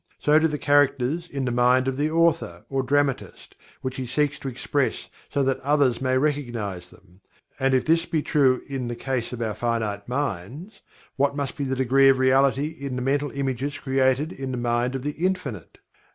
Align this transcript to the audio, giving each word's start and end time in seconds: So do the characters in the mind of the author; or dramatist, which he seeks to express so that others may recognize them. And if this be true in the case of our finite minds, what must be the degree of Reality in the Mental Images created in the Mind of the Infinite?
So 0.17 0.39
do 0.39 0.47
the 0.47 0.57
characters 0.57 1.29
in 1.29 1.45
the 1.45 1.51
mind 1.51 1.87
of 1.87 1.95
the 1.95 2.09
author; 2.09 2.65
or 2.71 2.81
dramatist, 2.81 3.55
which 3.83 3.97
he 3.97 4.07
seeks 4.07 4.39
to 4.39 4.47
express 4.47 5.09
so 5.29 5.43
that 5.43 5.59
others 5.59 6.01
may 6.01 6.17
recognize 6.17 6.89
them. 6.89 7.21
And 7.59 7.75
if 7.75 7.85
this 7.85 8.07
be 8.07 8.23
true 8.23 8.63
in 8.67 8.87
the 8.87 8.95
case 8.95 9.31
of 9.31 9.43
our 9.43 9.53
finite 9.53 10.07
minds, 10.09 10.81
what 11.17 11.35
must 11.35 11.55
be 11.55 11.65
the 11.65 11.75
degree 11.75 12.07
of 12.09 12.17
Reality 12.17 12.69
in 12.69 12.95
the 12.95 13.03
Mental 13.03 13.29
Images 13.29 13.77
created 13.77 14.31
in 14.31 14.49
the 14.49 14.57
Mind 14.57 14.95
of 14.95 15.03
the 15.03 15.11
Infinite? 15.11 15.77